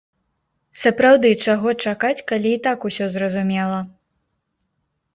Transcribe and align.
Сапраўды, 0.83 1.29
чаго 1.51 1.69
чакаць, 1.85 2.13
калі 2.33 2.57
і 2.59 2.65
так 2.67 2.79
усё 2.93 3.13
зразумела? 3.19 3.79